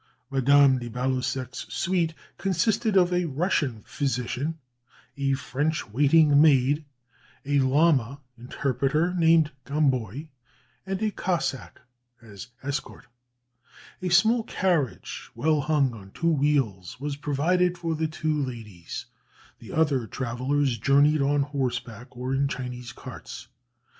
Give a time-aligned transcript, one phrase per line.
[0.31, 4.57] Madame de Baluseck's suite consisted of a Russian physician;
[5.15, 6.85] a French waiting maid;
[7.45, 10.29] a Lama interpreter, named Gomboï;
[10.87, 11.81] and a Cossack
[12.19, 13.05] (as escort).
[14.01, 19.05] A small carriage, well hung on two wheels, was provided for the two ladies.
[19.59, 23.49] The other travellers journeyed on horseback or in Chinese carts.